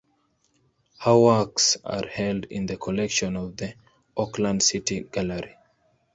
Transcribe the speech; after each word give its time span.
Her 1.01 1.15
works 1.15 1.77
are 1.85 2.07
held 2.07 2.45
in 2.45 2.65
the 2.65 2.75
collection 2.75 3.35
of 3.35 3.55
the 3.55 3.75
Auckland 4.17 4.63
City 4.63 5.01
Gallery. 5.01 5.55